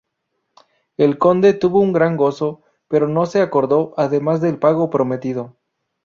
[0.97, 5.57] El Conde tuvo un gran gozo, pero no se acordó además del pago prometido.